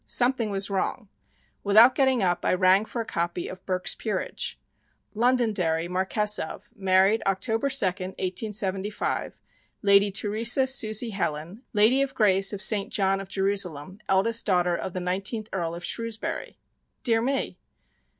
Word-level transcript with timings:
Something 0.07 0.49
was 0.49 0.71
wrong. 0.71 1.09
Without 1.63 1.93
getting 1.93 2.23
up 2.23 2.43
I 2.43 2.55
rang 2.55 2.85
for 2.85 3.03
a 3.03 3.05
copy 3.05 3.47
of 3.47 3.63
"Burke's 3.67 3.93
Peerage." 3.93 4.59
"Londonderry, 5.13 5.87
Marquess 5.87 6.39
of, 6.39 6.69
married 6.75 7.21
Oct. 7.27 7.41
2nd, 7.45 7.61
1875, 8.17 9.39
Lady 9.83 10.09
Theresa 10.09 10.65
Susey 10.65 11.11
Helen, 11.11 11.61
Lady 11.73 12.01
of 12.01 12.15
Grace 12.15 12.51
of 12.51 12.63
St. 12.63 12.91
John 12.91 13.19
of 13.21 13.29
Jerusalem, 13.29 13.99
eldest 14.09 14.43
daughter 14.43 14.75
of 14.75 14.93
the 14.93 14.99
19th 14.99 15.49
Earl 15.53 15.75
of 15.75 15.85
Shrewsbury." 15.85 16.57
Dear 17.03 17.21
me! 17.21 17.59